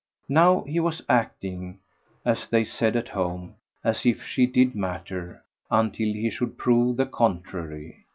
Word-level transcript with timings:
Now 0.29 0.61
he 0.61 0.79
was 0.79 1.03
"acting," 1.07 1.77
as 2.25 2.47
they 2.47 2.65
said 2.65 2.95
at 2.95 3.09
home, 3.09 3.53
as 3.83 4.03
if 4.03 4.23
she 4.23 4.47
did 4.47 4.73
matter 4.73 5.43
until 5.69 6.07
he 6.11 6.31
should 6.31 6.57
prove 6.57 6.97
the 6.97 7.05
contrary. 7.05 8.05